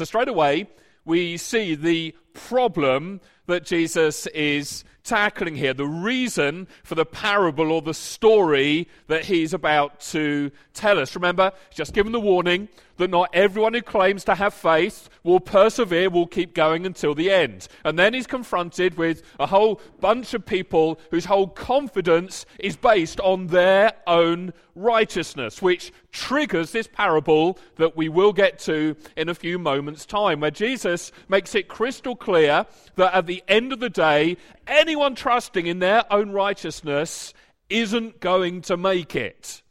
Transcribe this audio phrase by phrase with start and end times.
[0.00, 0.66] So, straight away,
[1.04, 7.82] we see the problem that Jesus is tackling here, the reason for the parable or
[7.82, 11.14] the story that he's about to tell us.
[11.14, 16.10] Remember, just given the warning that not everyone who claims to have faith will persevere,
[16.10, 17.66] will keep going until the end.
[17.82, 23.18] And then he's confronted with a whole bunch of people whose whole confidence is based
[23.20, 29.34] on their own righteousness, which triggers this parable that we will get to in a
[29.34, 33.90] few moments' time, where Jesus makes it crystal clear that at the end of the
[33.90, 34.36] day,
[34.66, 37.32] anyone trusting in their own righteousness
[37.70, 39.62] isn't going to make it.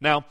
[0.00, 0.24] Now,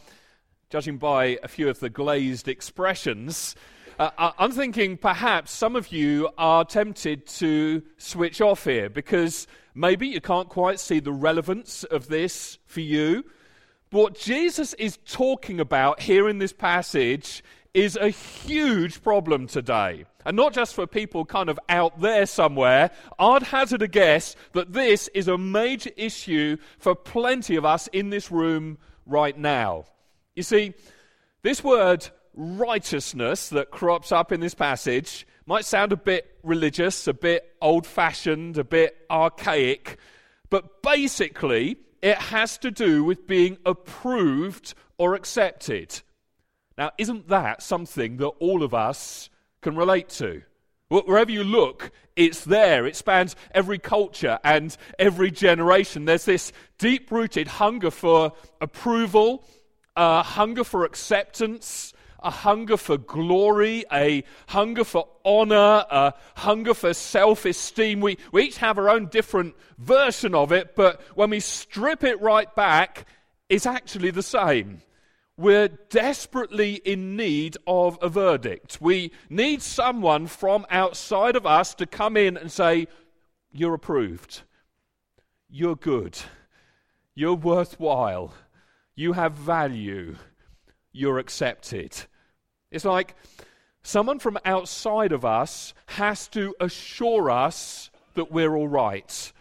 [0.71, 3.55] judging by a few of the glazed expressions,
[3.99, 10.07] uh, I'm thinking perhaps some of you are tempted to switch off here because maybe
[10.07, 13.25] you can't quite see the relevance of this for you.
[13.89, 17.43] But what Jesus is talking about here in this passage
[17.73, 20.05] is a huge problem today.
[20.25, 22.91] And not just for people kind of out there somewhere.
[23.19, 28.09] I'd hazard a guess that this is a major issue for plenty of us in
[28.09, 29.85] this room right now.
[30.41, 30.73] You see,
[31.43, 37.13] this word righteousness that crops up in this passage might sound a bit religious, a
[37.13, 39.99] bit old fashioned, a bit archaic,
[40.49, 46.01] but basically it has to do with being approved or accepted.
[46.75, 49.29] Now, isn't that something that all of us
[49.61, 50.41] can relate to?
[50.89, 52.87] Wherever you look, it's there.
[52.87, 56.05] It spans every culture and every generation.
[56.05, 59.45] There's this deep rooted hunger for approval
[60.01, 66.91] a hunger for acceptance, a hunger for glory, a hunger for honor, a hunger for
[66.95, 68.01] self esteem.
[68.01, 72.19] We, we each have our own different version of it, but when we strip it
[72.19, 73.05] right back,
[73.47, 74.81] it's actually the same.
[75.37, 78.79] We're desperately in need of a verdict.
[78.81, 82.87] We need someone from outside of us to come in and say,
[83.51, 84.41] You're approved.
[85.47, 86.17] You're good.
[87.13, 88.33] You're worthwhile
[88.95, 90.15] you have value,
[90.91, 91.95] you're accepted.
[92.71, 93.15] It's like
[93.83, 99.31] someone from outside of us has to assure us that we're all right.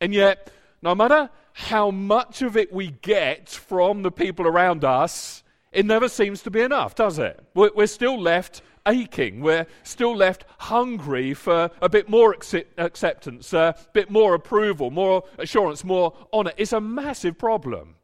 [0.00, 0.50] And yet,
[0.82, 5.42] no matter how much of it we get from the people around us,
[5.72, 7.42] it never seems to be enough, does it?
[7.54, 9.40] We're still left aching.
[9.40, 12.34] We're still left hungry for a bit more
[12.78, 16.52] acceptance, a bit more approval, more assurance, more honor.
[16.56, 17.96] It's a massive problem.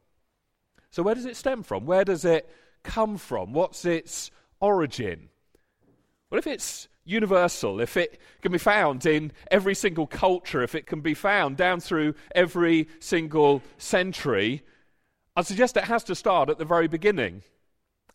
[0.92, 1.86] So, where does it stem from?
[1.86, 2.48] Where does it
[2.84, 3.54] come from?
[3.54, 4.30] What's its
[4.60, 5.30] origin?
[6.30, 10.86] Well, if it's universal, if it can be found in every single culture, if it
[10.86, 14.62] can be found down through every single century,
[15.34, 17.42] I suggest it has to start at the very beginning.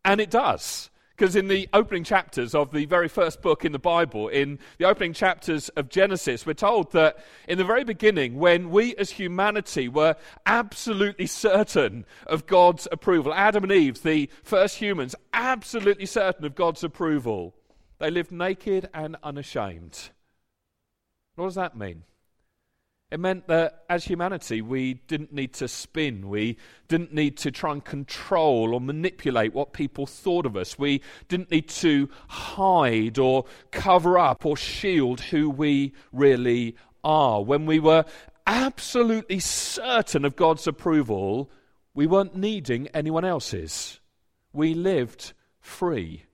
[0.05, 0.91] And it does.
[1.17, 4.85] Because in the opening chapters of the very first book in the Bible, in the
[4.85, 7.17] opening chapters of Genesis, we're told that
[7.47, 13.63] in the very beginning, when we as humanity were absolutely certain of God's approval, Adam
[13.63, 17.55] and Eve, the first humans, absolutely certain of God's approval,
[17.97, 20.11] they lived naked and unashamed.
[21.33, 22.03] What does that mean?
[23.09, 26.27] It meant that as humanity, we didn't need to spin.
[26.27, 26.57] We
[26.89, 30.77] didn't need to try and control or manipulate what people thought of us.
[30.77, 37.41] We didn't need to hide or cover up or shield who we really are.
[37.41, 38.03] When we were
[38.45, 41.49] absolutely certain of God's approval,
[41.93, 44.01] we weren't needing anyone else's.
[44.51, 45.31] We lived
[45.61, 46.26] free.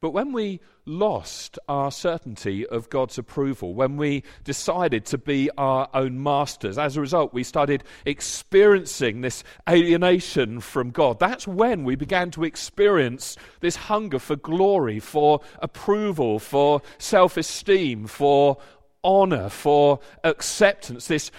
[0.00, 5.88] But when we lost our certainty of God's approval, when we decided to be our
[5.94, 11.18] own masters, as a result, we started experiencing this alienation from God.
[11.18, 18.06] That's when we began to experience this hunger for glory, for approval, for self esteem,
[18.06, 18.58] for
[19.02, 21.30] honor, for acceptance, this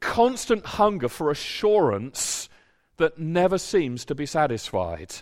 [0.00, 2.48] constant hunger for assurance
[2.98, 5.14] that never seems to be satisfied.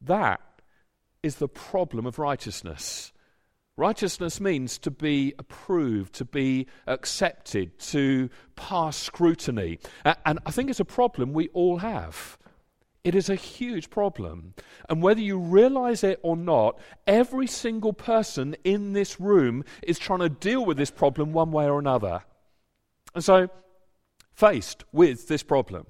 [0.00, 0.40] That
[1.24, 3.12] is the problem of righteousness.
[3.76, 9.80] Righteousness means to be approved, to be accepted, to pass scrutiny.
[10.04, 12.38] And I think it's a problem we all have.
[13.02, 14.54] It is a huge problem.
[14.88, 20.20] And whether you realize it or not, every single person in this room is trying
[20.20, 22.22] to deal with this problem one way or another.
[23.14, 23.48] And so,
[24.34, 25.86] faced with this problem,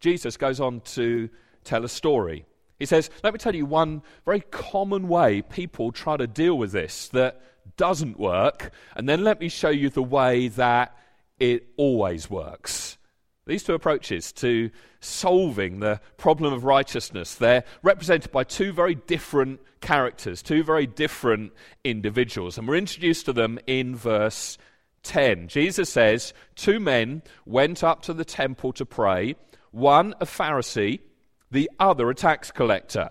[0.00, 1.28] Jesus goes on to
[1.62, 2.46] tell a story.
[2.78, 6.72] He says, Let me tell you one very common way people try to deal with
[6.72, 7.40] this that
[7.76, 10.96] doesn't work, and then let me show you the way that
[11.38, 12.98] it always works.
[13.46, 14.70] These two approaches to
[15.00, 21.52] solving the problem of righteousness, they're represented by two very different characters, two very different
[21.82, 22.58] individuals.
[22.58, 24.58] And we're introduced to them in verse
[25.04, 25.48] 10.
[25.48, 29.34] Jesus says, Two men went up to the temple to pray,
[29.70, 31.00] one a Pharisee,
[31.50, 33.10] the other a tax collector.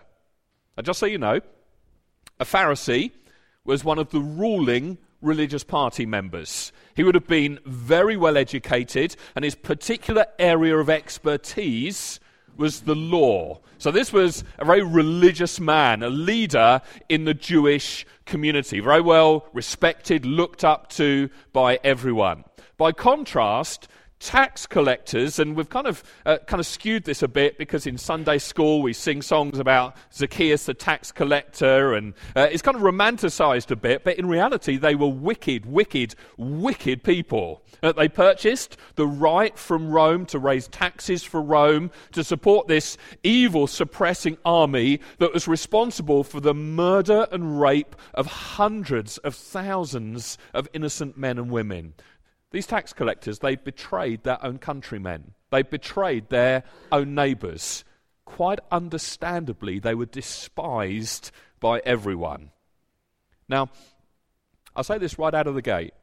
[0.75, 1.39] Now, just so you know,
[2.39, 3.11] a Pharisee
[3.65, 6.71] was one of the ruling religious party members.
[6.95, 12.19] He would have been very well educated, and his particular area of expertise
[12.55, 13.59] was the law.
[13.77, 19.47] So, this was a very religious man, a leader in the Jewish community, very well
[19.53, 22.43] respected, looked up to by everyone.
[22.77, 23.87] By contrast,
[24.19, 27.97] tax collectors, and we've kind of uh, kind of skewed this a bit because in
[27.97, 32.81] Sunday school we sing songs about Zacchaeus the tax collector, and uh, it's kind of
[32.83, 34.03] romanticized a bit.
[34.03, 37.61] But in reality, they were wicked, wicked, wicked people.
[37.83, 42.97] Uh, they purchased the right from Rome to raise taxes for Rome to support this
[43.23, 50.37] evil suppressing army that was responsible for the murder and rape of hundreds of thousands
[50.53, 51.93] of innocent men and women.
[52.51, 55.33] These tax collectors, they betrayed their own countrymen.
[55.51, 57.83] They betrayed their own neighbours.
[58.25, 62.51] Quite understandably, they were despised by everyone.
[63.49, 63.69] Now,
[64.75, 65.93] I'll say this right out of the gate.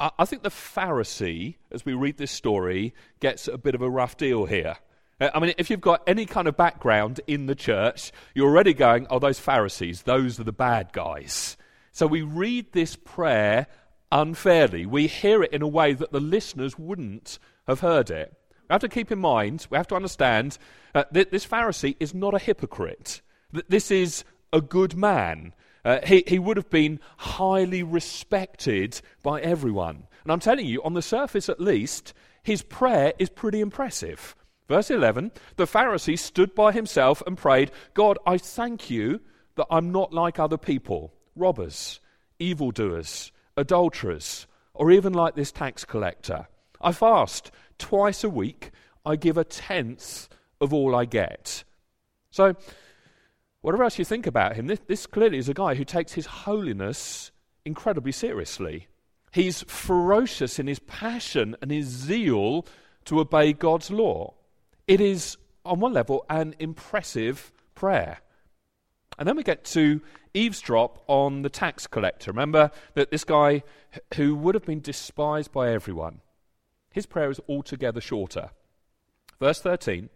[0.00, 3.90] I, I think the Pharisee, as we read this story, gets a bit of a
[3.90, 4.76] rough deal here.
[5.20, 8.74] Uh, I mean, if you've got any kind of background in the church, you're already
[8.74, 11.56] going, oh, those Pharisees, those are the bad guys.
[11.92, 13.66] So we read this prayer
[14.10, 14.86] unfairly.
[14.86, 18.34] We hear it in a way that the listeners wouldn't have heard it.
[18.68, 20.58] We have to keep in mind, we have to understand
[20.94, 23.22] uh, that this Pharisee is not a hypocrite.
[23.52, 25.54] That this is a good man.
[25.84, 30.06] Uh, he, he would have been highly respected by everyone.
[30.22, 32.12] And I'm telling you, on the surface at least,
[32.42, 34.34] his prayer is pretty impressive.
[34.68, 39.20] Verse 11 The Pharisee stood by himself and prayed, God, I thank you
[39.56, 42.00] that I'm not like other people, robbers,
[42.38, 46.46] evildoers adulterers, or even like this tax collector.
[46.80, 48.70] I fast twice a week,
[49.04, 50.28] I give a tenth
[50.60, 51.64] of all I get.
[52.30, 52.54] So,
[53.60, 56.26] whatever else you think about him, this, this clearly is a guy who takes his
[56.26, 57.30] holiness
[57.64, 58.86] incredibly seriously.
[59.32, 62.66] He's ferocious in his passion and his zeal
[63.06, 64.34] to obey God's law.
[64.86, 68.20] It is, on one level, an impressive prayer.
[69.18, 70.00] And then we get to
[70.32, 72.30] eavesdrop on the tax collector.
[72.30, 73.62] Remember that this guy
[74.14, 76.20] who would have been despised by everyone,
[76.90, 78.50] his prayer is altogether shorter.
[79.40, 80.08] Verse 13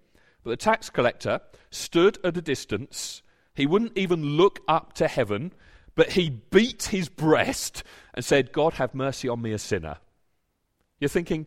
[0.44, 1.40] But the tax collector
[1.70, 3.22] stood at a distance.
[3.54, 5.52] He wouldn't even look up to heaven,
[5.94, 7.82] but he beat his breast
[8.14, 9.98] and said, God, have mercy on me, a sinner.
[11.00, 11.46] You're thinking,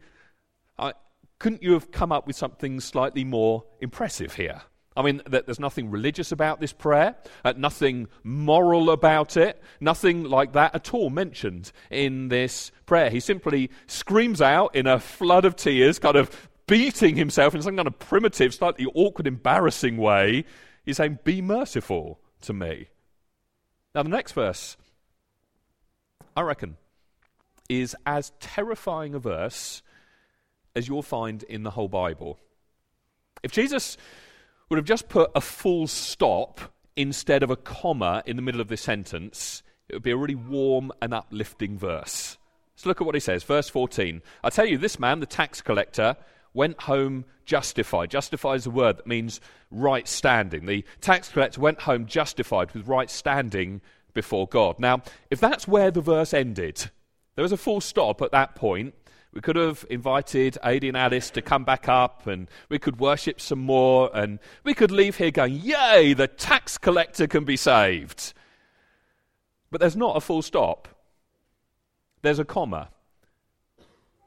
[1.39, 4.61] couldn't you have come up with something slightly more impressive here?
[4.97, 10.53] I mean, there's nothing religious about this prayer, uh, nothing moral about it, nothing like
[10.53, 13.09] that at all mentioned in this prayer.
[13.09, 17.75] He simply screams out in a flood of tears, kind of beating himself in some
[17.75, 20.45] kind of primitive, slightly awkward, embarrassing way.
[20.85, 22.87] He's saying, Be merciful to me.
[23.93, 24.77] Now, the next verse,
[26.37, 26.77] I reckon,
[27.67, 29.81] is as terrifying a verse
[30.73, 32.37] as you'll find in the whole Bible.
[33.43, 33.97] If Jesus
[34.69, 36.59] would have just put a full stop
[36.95, 40.35] instead of a comma in the middle of this sentence, it would be a really
[40.35, 42.37] warm and uplifting verse.
[42.75, 43.43] Let's look at what he says.
[43.43, 44.21] Verse 14.
[44.43, 46.15] I tell you, this man, the tax collector,
[46.53, 48.09] went home justified.
[48.09, 50.65] Justified is a word that means right standing.
[50.65, 53.81] The tax collector went home justified with right standing
[54.13, 54.79] before God.
[54.79, 56.89] Now, if that's where the verse ended,
[57.35, 58.95] there was a full stop at that point,
[59.35, 63.41] we could have invited Adi and Alice to come back up and we could worship
[63.41, 68.33] some more and we could leave here going, Yay, the tax collector can be saved.
[69.69, 70.87] But there's not a full stop,
[72.21, 72.89] there's a comma.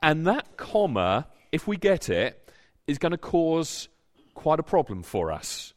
[0.03, 2.53] And that comma, if we get it,
[2.87, 3.89] is going to cause
[4.35, 5.73] quite a problem for us.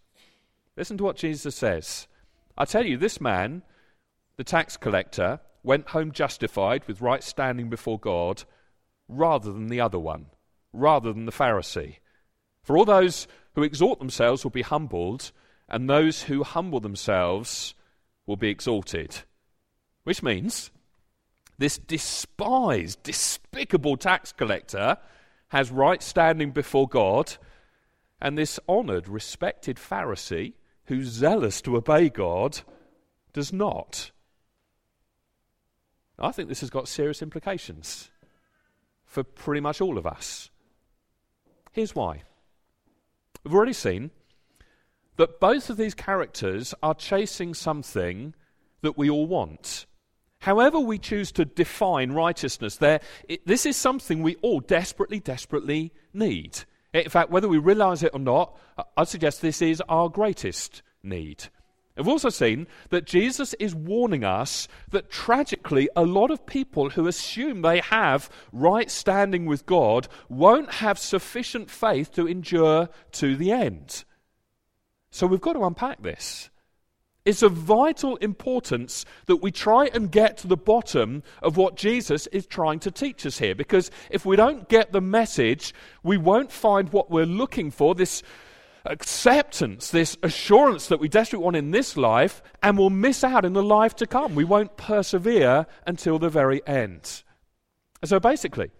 [0.76, 2.08] Listen to what Jesus says.
[2.58, 3.64] I tell you, this man,
[4.36, 8.44] the tax collector, went home justified with right standing before God
[9.12, 10.28] rather than the other one,
[10.74, 11.98] rather than the Pharisee.
[12.64, 15.32] For all those who exalt themselves will be humbled,
[15.68, 17.76] and those who humble themselves
[18.26, 19.20] will be exalted.
[20.04, 20.72] Which means
[21.58, 24.98] this despised, despicable tax collector
[25.50, 27.36] has right standing before God,
[28.22, 30.54] and this honored, respected Pharisee,
[30.86, 32.62] who's zealous to obey God,
[33.34, 34.12] does not.
[36.18, 38.12] I think this has got serious implications
[39.12, 40.50] for pretty much all of us.
[41.74, 42.24] Here's why.
[43.44, 44.12] We've already seen
[45.18, 48.34] that both of these characters are chasing something
[48.82, 49.86] that we all want.
[50.40, 55.92] However, we choose to define righteousness, there, it, this is something we all desperately, desperately
[56.14, 56.60] need.
[56.94, 58.58] In fact, whether we realize it or not,
[58.96, 61.50] I'd suggest this is our greatest need.
[61.98, 67.08] We've also seen that Jesus is warning us that tragically, a lot of people who
[67.08, 73.52] assume they have right standing with God won't have sufficient faith to endure to the
[73.52, 74.06] end.
[75.12, 76.50] So we've got to unpack this.
[77.24, 82.26] It's of vital importance that we try and get to the bottom of what Jesus
[82.28, 83.54] is trying to teach us here.
[83.54, 88.24] Because if we don't get the message, we won't find what we're looking for this
[88.86, 93.54] acceptance, this assurance that we desperately want in this life, and we'll miss out in
[93.54, 94.36] the life to come.
[94.36, 97.24] We won't persevere until the very end.
[98.02, 98.72] And so basically,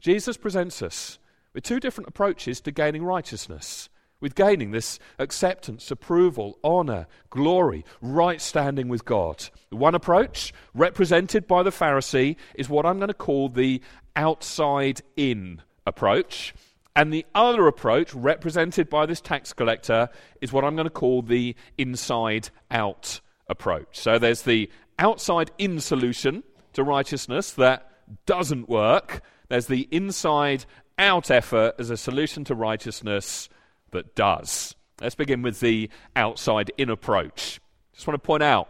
[0.00, 1.18] Jesus presents us
[1.54, 3.88] with two different approaches to gaining righteousness
[4.20, 9.48] with gaining this acceptance, approval, honor, glory, right standing with God.
[9.70, 13.82] One approach, represented by the Pharisee, is what I'm going to call the
[14.14, 16.54] outside in approach.
[16.96, 20.08] And the other approach, represented by this tax collector,
[20.40, 23.98] is what I'm going to call the inside out approach.
[23.98, 27.90] So there's the outside in solution to righteousness that
[28.24, 30.64] doesn't work, there's the inside
[30.98, 33.48] out effort as a solution to righteousness
[33.90, 34.74] that does.
[35.00, 37.60] Let's begin with the outside in approach.
[37.92, 38.68] Just want to point out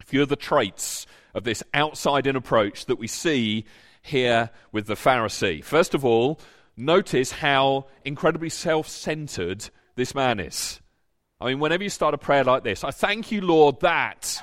[0.00, 3.66] a few of the traits of this outside in approach that we see
[4.02, 5.62] here with the Pharisee.
[5.62, 6.40] First of all,
[6.80, 10.80] notice how incredibly self centered this man is.
[11.40, 14.42] I mean, whenever you start a prayer like this, I thank you, Lord, that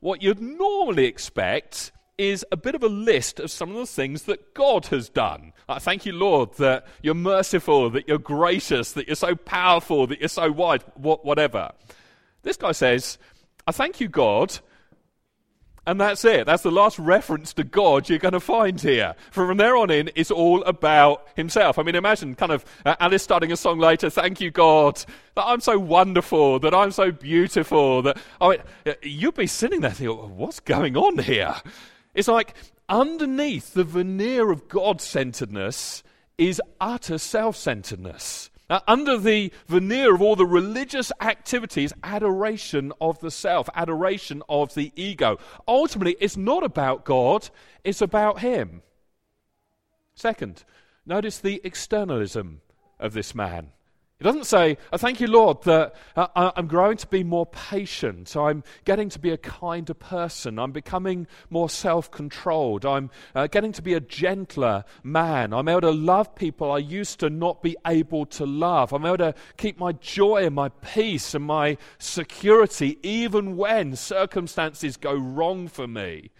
[0.00, 4.22] what you'd normally expect is a bit of a list of some of the things
[4.22, 5.52] that God has done.
[5.68, 10.20] I thank you, Lord, that you're merciful, that you're gracious, that you're so powerful, that
[10.20, 11.72] you're so wide, whatever.
[12.42, 13.18] This guy says,
[13.66, 14.58] I thank you, God.
[15.86, 16.46] And that's it.
[16.46, 19.14] That's the last reference to God you're going to find here.
[19.30, 21.78] From there on in, it's all about himself.
[21.78, 24.96] I mean, imagine kind of uh, Alice starting a song later, thank you, God,
[25.36, 29.92] that I'm so wonderful, that I'm so beautiful, that, I mean, you'd be sitting there
[29.92, 31.54] thinking, what's going on here?
[32.14, 32.54] It's like
[32.88, 36.02] underneath the veneer of God centeredness
[36.36, 38.50] is utter self centeredness.
[38.68, 44.74] Now, under the veneer of all the religious activities, adoration of the self, adoration of
[44.74, 45.38] the ego.
[45.68, 47.48] Ultimately, it's not about God,
[47.84, 48.82] it's about Him.
[50.14, 50.64] Second,
[51.04, 52.60] notice the externalism
[52.98, 53.72] of this man.
[54.18, 58.34] He doesn't say, I thank you, Lord, that uh, I'm growing to be more patient.
[58.34, 60.58] I'm getting to be a kinder person.
[60.58, 62.86] I'm becoming more self controlled.
[62.86, 65.52] I'm uh, getting to be a gentler man.
[65.52, 68.94] I'm able to love people I used to not be able to love.
[68.94, 74.96] I'm able to keep my joy and my peace and my security even when circumstances
[74.96, 76.30] go wrong for me.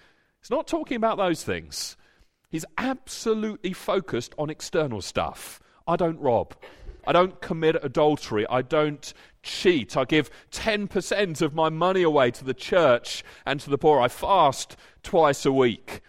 [0.41, 1.99] He's not talking about those things.
[2.49, 5.61] He's absolutely focused on external stuff.
[5.87, 6.55] I don't rob.
[7.07, 8.47] I don't commit adultery.
[8.49, 9.97] I don't cheat.
[9.97, 14.01] I give 10% of my money away to the church and to the poor.
[14.01, 16.03] I fast twice a week.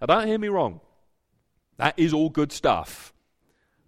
[0.00, 0.80] Now, don't hear me wrong.
[1.76, 3.12] That is all good stuff.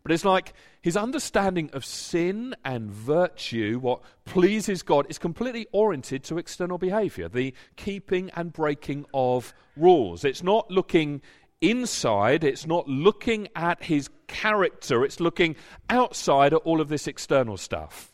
[0.03, 6.23] But it's like his understanding of sin and virtue, what pleases God, is completely oriented
[6.25, 10.25] to external behavior, the keeping and breaking of rules.
[10.25, 11.21] It's not looking
[11.61, 15.57] inside, it's not looking at his character, it's looking
[15.88, 18.12] outside at all of this external stuff.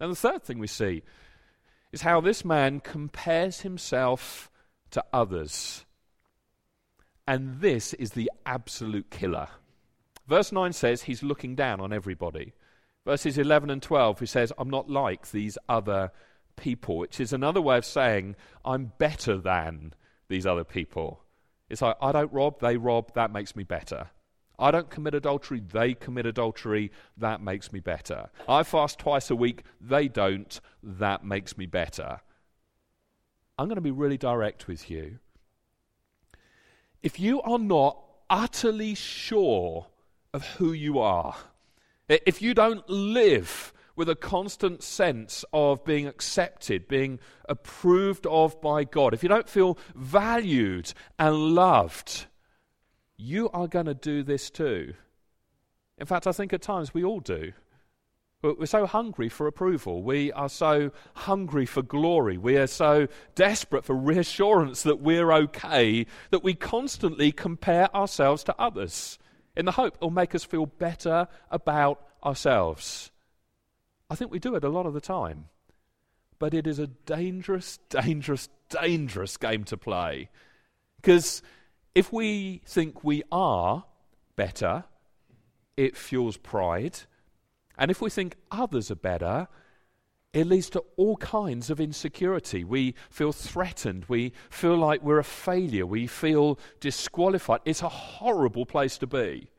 [0.00, 1.02] And the third thing we see
[1.92, 4.50] is how this man compares himself
[4.90, 5.84] to others.
[7.26, 9.48] And this is the absolute killer.
[10.26, 12.52] Verse 9 says he's looking down on everybody.
[13.04, 16.10] Verses 11 and 12, he says, I'm not like these other
[16.56, 19.92] people, which is another way of saying, I'm better than
[20.28, 21.23] these other people.
[21.68, 24.08] It's like, I don't rob, they rob, that makes me better.
[24.58, 28.30] I don't commit adultery, they commit adultery, that makes me better.
[28.48, 32.20] I fast twice a week, they don't, that makes me better.
[33.58, 35.18] I'm going to be really direct with you.
[37.02, 37.98] If you are not
[38.30, 39.86] utterly sure
[40.32, 41.34] of who you are,
[42.08, 48.84] if you don't live with a constant sense of being accepted, being approved of by
[48.84, 52.26] God, if you don't feel valued and loved,
[53.16, 54.94] you are going to do this too.
[55.96, 57.52] In fact, I think at times we all do.
[58.42, 60.02] We're so hungry for approval.
[60.02, 62.36] We are so hungry for glory.
[62.36, 68.54] We are so desperate for reassurance that we're okay that we constantly compare ourselves to
[68.58, 69.18] others.
[69.56, 73.10] in the hope it'll make us feel better about ourselves.
[74.14, 75.46] I think we do it a lot of the time.
[76.38, 80.30] But it is a dangerous, dangerous, dangerous game to play.
[80.94, 81.42] Because
[81.96, 83.82] if we think we are
[84.36, 84.84] better,
[85.76, 87.00] it fuels pride.
[87.76, 89.48] And if we think others are better,
[90.32, 92.62] it leads to all kinds of insecurity.
[92.62, 94.04] We feel threatened.
[94.06, 95.86] We feel like we're a failure.
[95.86, 97.62] We feel disqualified.
[97.64, 99.50] It's a horrible place to be.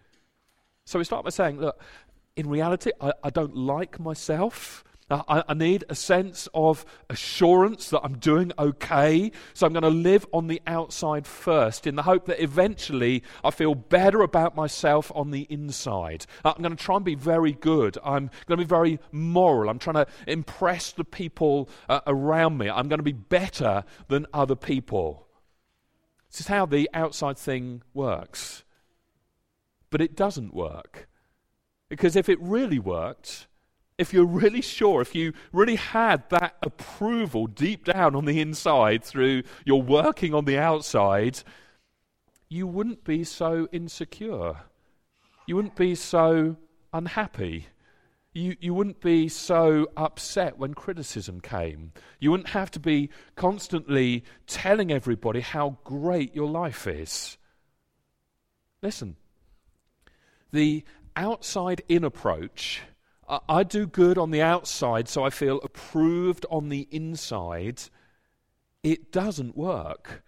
[0.85, 1.81] So we start by saying, look,
[2.35, 4.83] in reality, I, I don't like myself.
[5.09, 9.31] I, I, need a sense of assurance that I'm doing okay.
[9.53, 13.51] So I'm going to live on the outside first in the hope that eventually I
[13.51, 16.25] feel better about myself on the inside.
[16.43, 17.99] Uh, I'm going to try and be very good.
[18.03, 19.69] I'm going to be very moral.
[19.69, 22.67] I'm trying to impress the people uh, around me.
[22.67, 25.27] I'm going to be better than other people.
[26.31, 28.63] This is how the outside thing works.
[29.91, 31.07] But it doesn't work.
[31.89, 33.47] Because if it really worked,
[33.97, 39.03] if you're really sure, if you really had that approval deep down on the inside
[39.03, 41.39] through your working on the outside,
[42.49, 44.55] you wouldn't be so insecure.
[45.47, 46.57] You wouldn't be so
[46.91, 47.67] unhappy.
[48.33, 51.93] You, you wouldn't be so upset when criticism came.
[52.19, 57.37] You wouldn't have to be constantly telling everybody how great your life is.
[58.81, 59.15] Listen,
[60.51, 60.83] the
[61.15, 62.81] outside in approach
[63.27, 67.81] I do good on the outside so I feel approved on the inside,
[68.83, 70.23] it doesn't work.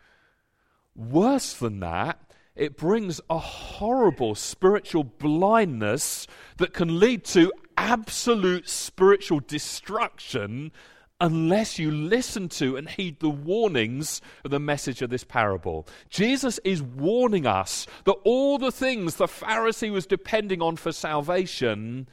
[0.96, 2.20] Worse than that,
[2.56, 6.25] it brings a horrible spiritual blindness
[6.58, 10.72] that can lead to absolute spiritual destruction
[11.19, 15.88] unless you listen to and heed the warnings of the message of this parable.
[16.09, 22.07] Jesus is warning us that all the things the Pharisee was depending on for salvation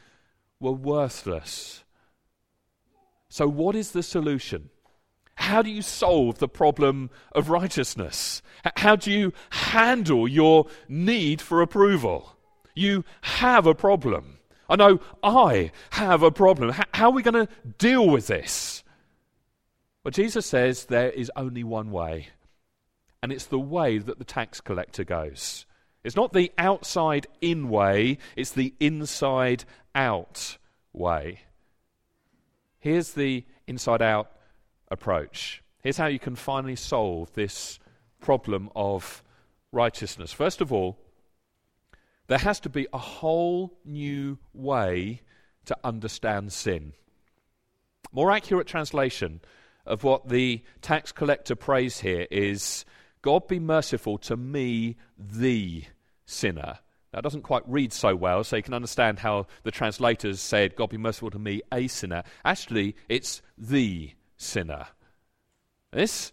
[0.60, 1.84] were worthless.
[3.28, 4.70] So, what is the solution?
[5.34, 8.40] How do you solve the problem of righteousness?
[8.76, 12.36] How do you handle your need for approval?
[12.74, 14.38] You have a problem.
[14.68, 16.72] I know I have a problem.
[16.92, 18.83] How are we going to deal with this?
[20.04, 22.28] Well, Jesus says there is only one way,
[23.22, 25.64] and it's the way that the tax collector goes.
[26.04, 29.64] It's not the outside in way, it's the inside
[29.94, 30.58] out
[30.92, 31.40] way.
[32.78, 34.30] Here's the inside out
[34.90, 35.62] approach.
[35.82, 37.78] Here's how you can finally solve this
[38.20, 39.22] problem of
[39.72, 40.32] righteousness.
[40.32, 40.98] First of all,
[42.26, 45.22] there has to be a whole new way
[45.64, 46.92] to understand sin.
[48.12, 49.40] More accurate translation
[49.86, 52.84] of what the tax collector prays here is
[53.22, 55.84] God be merciful to me, the
[56.26, 56.78] sinner.
[57.12, 60.90] That doesn't quite read so well, so you can understand how the translators said, God
[60.90, 62.24] be merciful to me, a sinner.
[62.44, 64.88] Actually, it's the sinner.
[65.92, 66.32] This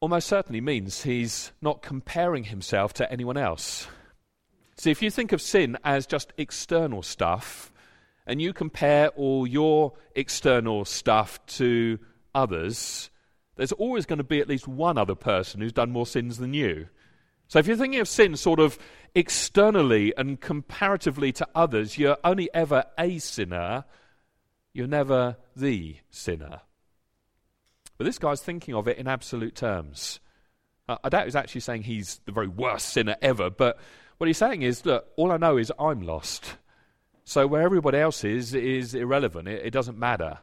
[0.00, 3.86] almost certainly means he's not comparing himself to anyone else.
[4.76, 7.72] See, if you think of sin as just external stuff,
[8.26, 11.98] and you compare all your external stuff to
[12.34, 13.10] others,
[13.56, 16.52] there's always going to be at least one other person who's done more sins than
[16.52, 16.88] you.
[17.48, 18.78] So if you're thinking of sin sort of
[19.14, 23.84] externally and comparatively to others, you're only ever a sinner,
[24.72, 26.60] you're never the sinner.
[27.96, 30.20] But this guy's thinking of it in absolute terms.
[30.88, 33.78] I doubt he's actually saying he's the very worst sinner ever, but
[34.18, 36.56] what he's saying is, look, all I know is I'm lost.
[37.28, 39.48] So where everybody else is, is irrelevant.
[39.48, 40.38] It, it doesn't matter,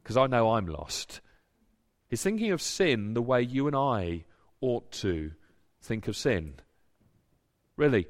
[0.00, 1.20] because I know I'm lost.
[2.08, 4.24] He's thinking of sin the way you and I
[4.60, 5.32] ought to
[5.82, 6.54] think of sin.
[7.76, 8.06] Really,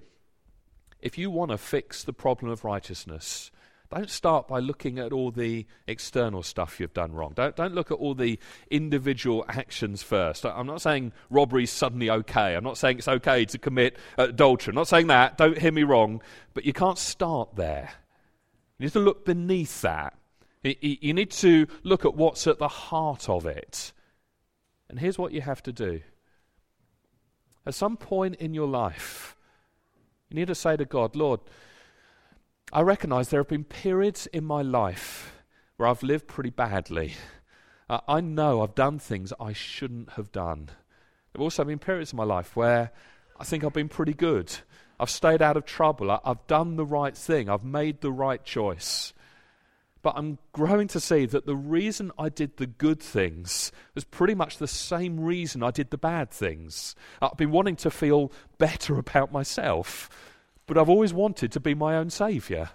[1.00, 3.50] if you want to fix the problem of righteousness,
[3.90, 7.33] don't start by looking at all the external stuff you've done wrong.
[7.35, 8.38] Don't, don't look at all the
[8.70, 10.44] individual actions first.
[10.44, 12.54] I'm not saying robbery's suddenly okay.
[12.54, 14.72] I'm not saying it's okay to commit adultery.
[14.72, 15.38] I'm not saying that.
[15.38, 16.20] Don't hear me wrong.
[16.52, 17.90] But you can't start there.
[18.81, 20.14] You need to look beneath that.
[20.62, 23.93] You need to look at what's at the heart of it.
[24.88, 26.01] And here's what you have to do
[27.66, 29.37] at some point in your life,
[30.31, 31.40] you need to say to God, Lord,
[32.73, 35.43] I recognize there have been periods in my life
[35.77, 37.12] where I've lived pretty badly.
[37.88, 40.66] Uh, I know I've done things I shouldn't have done.
[40.66, 42.93] There have also been periods in my life where
[43.38, 44.51] I think I've been pretty good.
[45.00, 46.20] I've stayed out of trouble.
[46.24, 47.48] I've done the right thing.
[47.48, 49.14] I've made the right choice.
[50.02, 54.34] But I'm growing to see that the reason I did the good things was pretty
[54.34, 56.94] much the same reason I did the bad things.
[57.20, 60.08] I've been wanting to feel better about myself.
[60.66, 62.70] but I've always wanted to be my own saviour.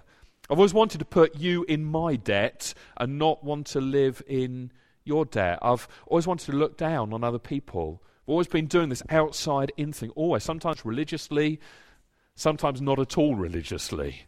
[0.49, 4.73] I've always wanted to put you in my debt and not want to live in
[5.05, 5.59] your debt.
[5.61, 8.01] I've always wanted to look down on other people.
[8.03, 11.61] I've always been doing this outside in thing, always, sometimes religiously,
[12.35, 14.23] sometimes not at all religiously.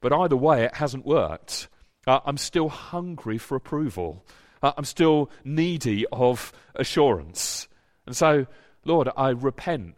[0.00, 1.68] But either way, it hasn't worked.
[2.06, 4.24] Uh, I'm still hungry for approval.
[4.62, 7.68] Uh, I'm still needy of assurance.
[8.06, 8.46] And so,
[8.84, 9.96] Lord, I repent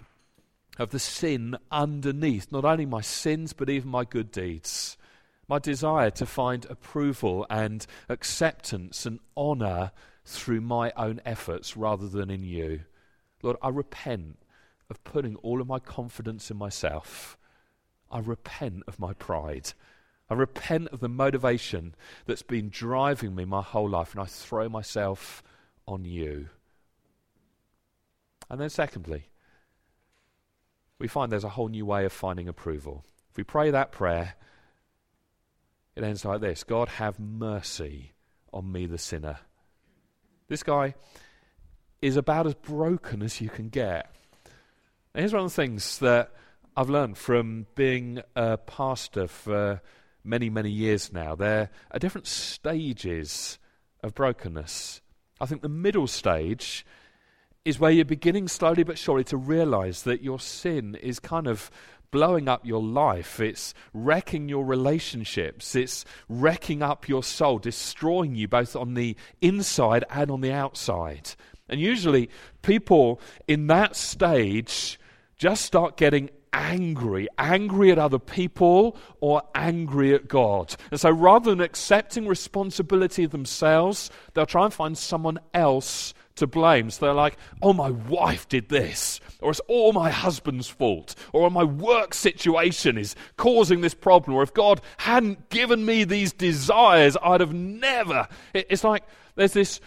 [0.78, 4.96] of the sin underneath not only my sins, but even my good deeds.
[5.46, 9.92] My desire to find approval and acceptance and honour
[10.24, 12.80] through my own efforts rather than in you.
[13.42, 14.38] Lord, I repent
[14.88, 17.36] of putting all of my confidence in myself.
[18.10, 19.72] I repent of my pride.
[20.28, 21.94] I repent of the motivation
[22.26, 25.42] that's been driving me my whole life, and I throw myself
[25.86, 26.48] on you.
[28.48, 29.28] And then, secondly,
[30.98, 33.04] we find there's a whole new way of finding approval.
[33.30, 34.34] If we pray that prayer,
[35.96, 38.12] it ends like this God, have mercy
[38.52, 39.38] on me, the sinner.
[40.48, 40.94] This guy
[42.02, 44.10] is about as broken as you can get.
[45.14, 46.32] And here's one of the things that
[46.80, 49.82] I've learned from being a pastor for
[50.24, 51.34] many, many years now.
[51.34, 53.58] There are different stages
[54.02, 55.02] of brokenness.
[55.42, 56.86] I think the middle stage
[57.66, 61.70] is where you're beginning slowly but surely to realize that your sin is kind of
[62.10, 63.40] blowing up your life.
[63.40, 65.74] It's wrecking your relationships.
[65.74, 71.32] It's wrecking up your soul, destroying you both on the inside and on the outside.
[71.68, 72.30] And usually,
[72.62, 74.98] people in that stage
[75.36, 80.74] just start getting angry, angry at other people or angry at God.
[80.90, 86.90] And so rather than accepting responsibility themselves, they'll try and find someone else to blame.
[86.90, 91.50] So they're like, oh, my wife did this, or it's all my husband's fault, or
[91.50, 97.16] my work situation is causing this problem, or if God hadn't given me these desires,
[97.22, 98.26] I'd have never.
[98.54, 99.04] It's like
[99.36, 99.80] there's this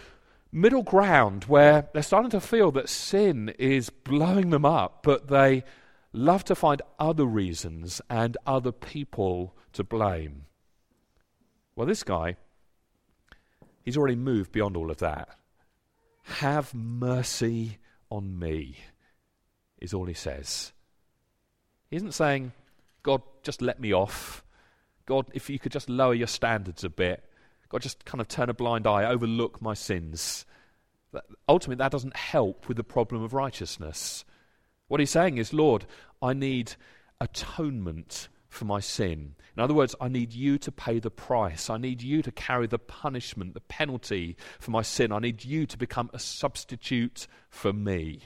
[0.52, 5.64] middle ground where they're starting to feel that sin is blowing them up, but they
[6.14, 10.46] love to find other reasons and other people to blame.
[11.74, 12.36] Well, this guy,
[13.82, 15.28] he's already moved beyond all of that.
[16.22, 17.78] Have mercy
[18.10, 18.76] on me,
[19.78, 20.72] is all he says.
[21.90, 22.52] He isn't saying,
[23.02, 24.44] God, just let me off.
[25.06, 27.24] God, if you could just lower your standards a bit.
[27.68, 30.46] God, just kind of turn a blind eye, overlook my sins.
[31.48, 34.24] Ultimately, that doesn't help with the problem of righteousness.
[34.94, 35.86] What he's saying is, Lord,
[36.22, 36.76] I need
[37.20, 39.34] atonement for my sin.
[39.56, 41.68] In other words, I need you to pay the price.
[41.68, 45.10] I need you to carry the punishment, the penalty for my sin.
[45.10, 48.20] I need you to become a substitute for me.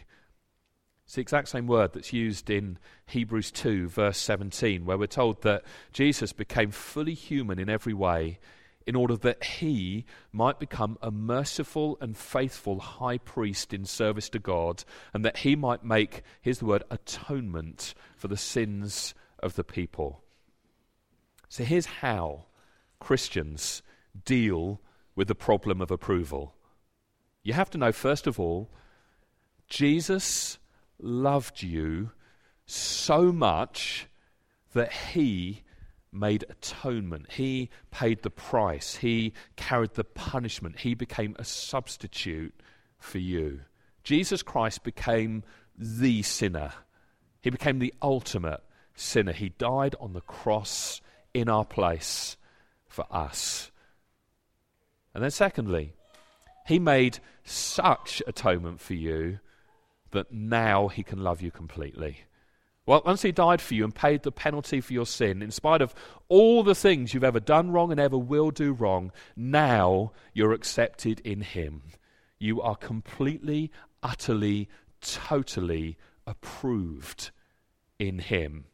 [1.06, 5.40] It's the exact same word that's used in Hebrews 2, verse 17, where we're told
[5.44, 8.40] that Jesus became fully human in every way
[8.88, 14.38] in order that he might become a merciful and faithful high priest in service to
[14.38, 19.62] God, and that he might make, here's the word, atonement for the sins of the
[19.62, 20.22] people.
[21.50, 22.46] So here's how
[22.98, 23.82] Christians
[24.24, 24.80] deal
[25.14, 26.54] with the problem of approval.
[27.42, 28.70] You have to know, first of all,
[29.68, 30.58] Jesus
[30.98, 32.12] loved you
[32.64, 34.06] so much
[34.72, 35.62] that he
[36.18, 37.32] made atonement.
[37.32, 38.96] He paid the price.
[38.96, 40.80] He carried the punishment.
[40.80, 42.54] He became a substitute
[42.98, 43.60] for you.
[44.02, 45.44] Jesus Christ became
[45.76, 46.72] the sinner.
[47.42, 48.62] He became the ultimate
[48.94, 49.32] sinner.
[49.32, 51.00] He died on the cross
[51.34, 52.36] in our place
[52.86, 53.70] for us.
[55.14, 55.92] And then, secondly,
[56.66, 59.38] He made such atonement for you
[60.10, 62.20] that now He can love you completely.
[62.88, 65.82] Well, once he died for you and paid the penalty for your sin, in spite
[65.82, 65.94] of
[66.30, 71.20] all the things you've ever done wrong and ever will do wrong, now you're accepted
[71.20, 71.82] in him.
[72.38, 73.70] You are completely,
[74.02, 74.70] utterly,
[75.02, 77.30] totally approved
[77.98, 78.64] in him.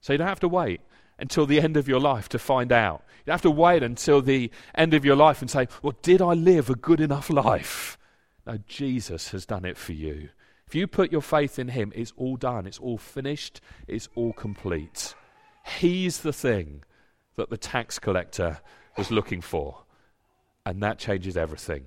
[0.00, 0.80] So you don't have to wait
[1.16, 3.04] until the end of your life to find out.
[3.18, 6.20] You don't have to wait until the end of your life and say, Well, did
[6.20, 7.98] I live a good enough life?
[8.44, 10.30] No, Jesus has done it for you.
[10.68, 14.34] If you put your faith in Him, it's all done, it's all finished, it's all
[14.34, 15.14] complete.
[15.78, 16.84] He's the thing
[17.36, 18.60] that the tax collector
[18.98, 19.84] was looking for,
[20.66, 21.86] and that changes everything.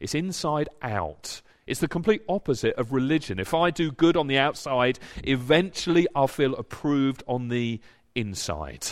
[0.00, 1.40] It's inside out.
[1.66, 3.40] It's the complete opposite of religion.
[3.40, 7.80] If I do good on the outside, eventually I'll feel approved on the
[8.14, 8.86] inside.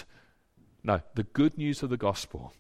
[0.82, 2.54] No, the good news of the gospel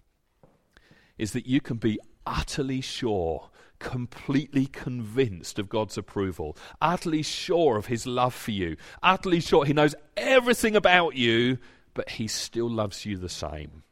[1.16, 7.86] is that you can be utterly sure completely convinced of God's approval, utterly sure of
[7.86, 11.58] his love for you, utterly sure he knows everything about you,
[11.94, 13.82] but he still loves you the same.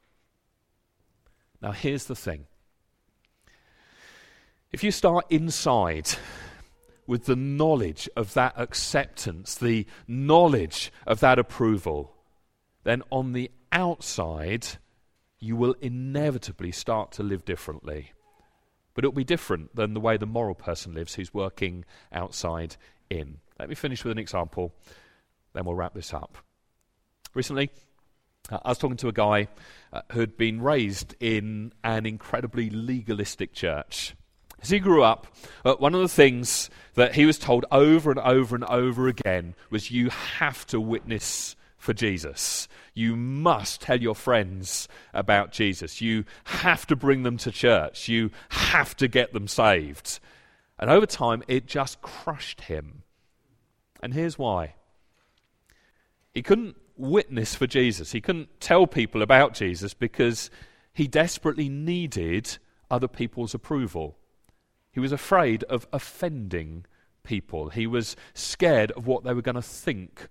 [1.61, 2.47] Now, here's the thing
[4.73, 6.11] if you start inside
[7.07, 12.15] with the knowledge of that acceptance, the knowledge of that approval,
[12.85, 14.67] then on the outside,
[15.39, 18.13] you will inevitably start to live differently.
[18.97, 22.77] But it'll be different than the way the moral person lives who's working outside
[23.09, 23.39] in.
[23.61, 24.75] Let me finish with an example,
[25.53, 26.39] then we'll wrap this up.
[27.35, 27.71] Recently,
[28.51, 29.49] uh, I was talking to a guy
[29.93, 34.17] uh, who'd been raised in an incredibly legalistic church.
[34.63, 35.27] As he grew up,
[35.65, 39.55] uh, one of the things that he was told over and over and over again
[39.69, 42.69] was you have to witness for Jesus.
[42.95, 46.01] You must tell your friends about Jesus.
[46.01, 48.09] You have to bring them to church.
[48.09, 50.19] You have to get them saved.
[50.79, 53.03] And over time, it just crushed him.
[54.03, 54.75] And here's why
[56.33, 60.51] he couldn't witness for Jesus, he couldn't tell people about Jesus because
[60.93, 62.59] he desperately needed
[62.91, 64.17] other people's approval.
[64.93, 66.87] He was afraid of offending
[67.23, 67.69] people.
[67.69, 70.29] He was scared of what they were going to think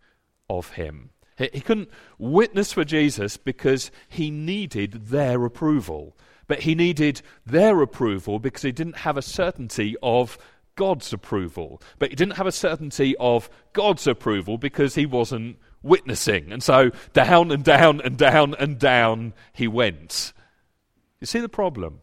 [0.50, 1.12] of him.
[1.38, 6.17] He, he couldn't witness for Jesus because he needed their approval.
[6.48, 10.38] But he needed their approval because he didn't have a certainty of
[10.76, 11.82] God's approval.
[11.98, 16.52] But he didn't have a certainty of God's approval because he wasn't witnessing.
[16.52, 20.34] And so down and down and down and down he went.
[21.19, 22.02] You see the problem?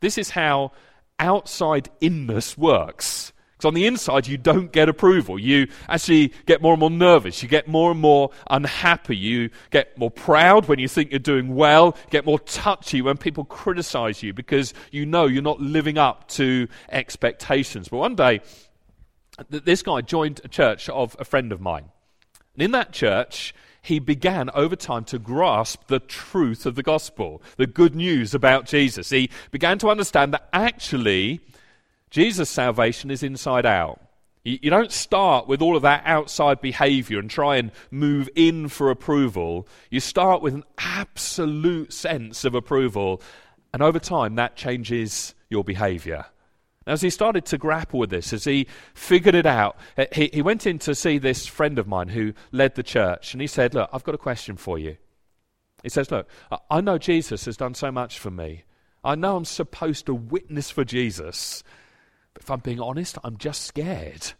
[0.00, 0.72] This is how
[1.18, 3.32] outside inness works.
[3.60, 5.38] Because on the inside, you don't get approval.
[5.38, 7.42] You actually get more and more nervous.
[7.42, 9.14] You get more and more unhappy.
[9.14, 11.94] You get more proud when you think you're doing well.
[12.06, 16.26] You get more touchy when people criticize you because you know you're not living up
[16.28, 17.88] to expectations.
[17.88, 18.40] But one day,
[19.50, 21.84] this guy joined a church of a friend of mine.
[22.54, 27.42] And in that church, he began over time to grasp the truth of the gospel,
[27.58, 29.10] the good news about Jesus.
[29.10, 31.40] He began to understand that actually
[32.10, 34.00] Jesus' salvation is inside out.
[34.42, 38.90] You don't start with all of that outside behavior and try and move in for
[38.90, 39.68] approval.
[39.90, 43.20] You start with an absolute sense of approval,
[43.74, 46.24] and over time, that changes your behavior.
[46.86, 50.30] Now as he started to grapple with this, as he figured it out, eh, he,
[50.32, 53.46] he went in to see this friend of mine who led the church, and he
[53.46, 54.96] said, Look, I've got a question for you.
[55.82, 56.28] He says, Look,
[56.70, 58.64] I know Jesus has done so much for me.
[59.04, 61.62] I know I'm supposed to witness for Jesus.
[62.34, 64.32] But if I'm being honest, I'm just scared.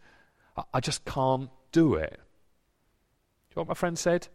[0.57, 2.13] I, I just can't do it.
[2.13, 4.29] Do you know what my friend said?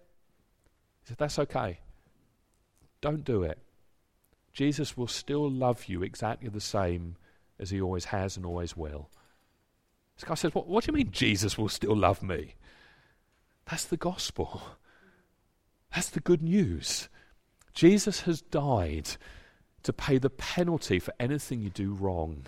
[1.02, 1.80] He said, That's okay.
[3.02, 3.60] Don't do it.
[4.54, 7.18] Jesus will still love you exactly the same
[7.60, 9.10] as he always has and always will.
[10.16, 12.56] This guy says, What, what do you mean Jesus will still love me?
[13.70, 14.62] That's the gospel.
[15.94, 17.10] That's the good news.
[17.74, 19.10] Jesus has died
[19.84, 22.46] to pay the penalty for anything you do wrong.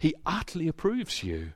[0.00, 1.52] He utterly approves you,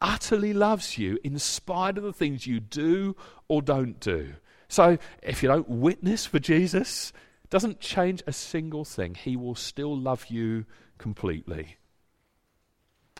[0.00, 3.14] utterly loves you, in spite of the things you do
[3.46, 4.34] or don't do.
[4.66, 7.12] So if you don't witness for Jesus,
[7.48, 9.14] doesn't change a single thing.
[9.14, 10.66] He will still love you
[10.98, 11.76] completely.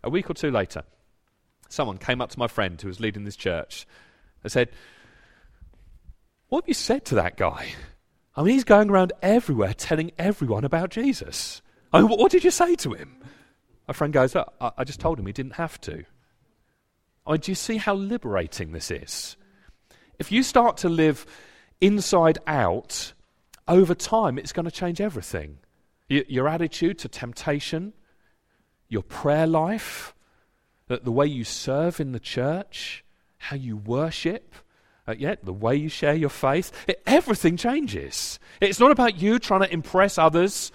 [0.02, 0.82] A week or two later,
[1.68, 3.86] someone came up to my friend who was leading this church
[4.42, 4.70] and said,
[6.48, 7.68] What have you said to that guy?
[8.34, 11.62] I mean, he's going around everywhere telling everyone about Jesus.
[11.92, 13.16] I mean, what did you say to him?
[13.88, 16.04] My friend goes, oh, I just told him he didn't have to.
[17.26, 19.36] I do you see how liberating this is?
[20.18, 21.26] If you start to live
[21.80, 23.12] inside out,
[23.68, 25.58] over time, it's going to change everything.
[26.08, 27.92] Your attitude to temptation,
[28.88, 30.14] your prayer life,
[30.88, 33.04] the way you serve in the church,
[33.38, 34.54] how you worship,
[35.08, 38.38] uh, yeah, the way you share your faith, it, everything changes.
[38.60, 40.72] It's not about you trying to impress others.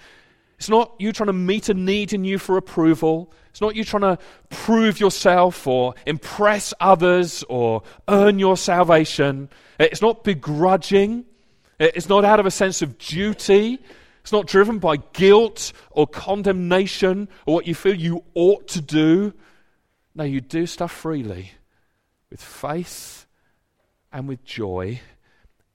[0.62, 3.32] It's not you trying to meet a need in you for approval.
[3.50, 9.48] It's not you trying to prove yourself or impress others or earn your salvation.
[9.80, 11.24] It's not begrudging.
[11.80, 13.80] It's not out of a sense of duty.
[14.20, 19.34] It's not driven by guilt or condemnation or what you feel you ought to do.
[20.14, 21.50] No, you do stuff freely
[22.30, 23.26] with faith
[24.12, 25.00] and with joy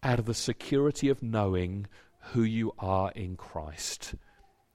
[0.02, 1.88] out of the security of knowing
[2.32, 4.15] who you are in Christ.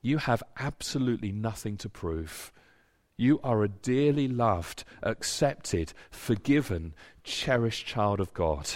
[0.02, 2.52] You have absolutely nothing to prove.
[3.16, 8.68] You are a dearly loved, accepted, forgiven, cherished child of God.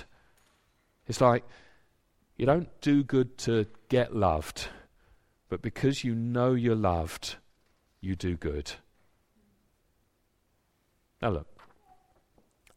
[1.08, 1.44] It's like
[2.36, 4.68] you don't do good to get loved.
[5.48, 7.36] But because you know you're loved,
[8.00, 8.72] you do good.
[11.22, 11.46] Now, look,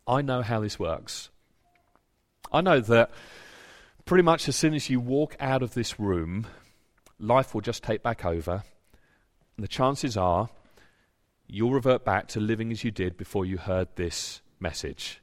[0.07, 1.29] I know how this works.
[2.51, 3.11] I know that
[4.05, 6.47] pretty much as soon as you walk out of this room,
[7.19, 8.63] life will just take back over.
[9.57, 10.49] And the chances are
[11.47, 15.21] you'll revert back to living as you did before you heard this message,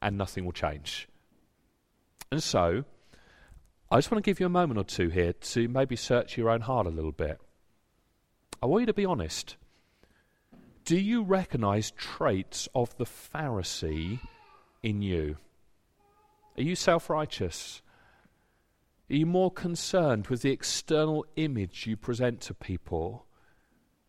[0.00, 1.06] and nothing will change.
[2.32, 2.84] And so,
[3.90, 6.48] I just want to give you a moment or two here to maybe search your
[6.48, 7.40] own heart a little bit.
[8.62, 9.56] I want you to be honest.
[10.84, 14.20] Do you recognize traits of the Pharisee
[14.82, 15.36] in you?
[16.56, 17.82] Are you self righteous?
[19.10, 23.26] Are you more concerned with the external image you present to people?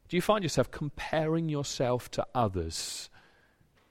[0.07, 3.09] Do you find yourself comparing yourself to others?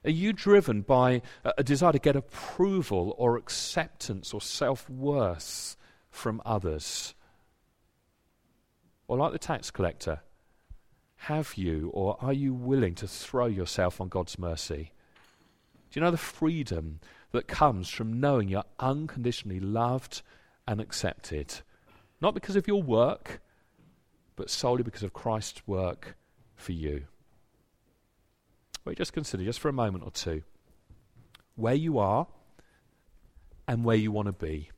[0.04, 5.76] Are you driven by a desire to get approval or acceptance or self worth
[6.12, 7.14] from others?
[9.08, 10.20] Or, like the tax collector,
[11.16, 14.92] have you or are you willing to throw yourself on God's mercy?
[15.90, 17.00] Do you know the freedom
[17.32, 20.22] that comes from knowing you're unconditionally loved
[20.70, 21.52] and accepted?
[22.20, 23.40] Not because of your work,
[24.36, 26.16] but solely because of Christ's work
[26.54, 27.06] for you.
[28.84, 30.44] Well, just consider, just for a moment or two,
[31.56, 32.28] where you are
[33.66, 34.70] and where you want to be.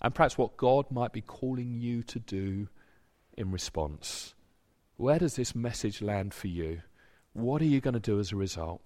[0.00, 2.68] And perhaps what God might be calling you to do
[3.36, 4.34] in response.
[4.96, 6.82] Where does this message land for you?
[7.32, 8.82] What are you going to do as a result?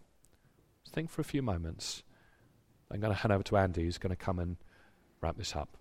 [0.91, 2.03] Think for a few moments.
[2.91, 4.57] I'm going to hand over to Andy, who's going to come and
[5.21, 5.77] wrap this up.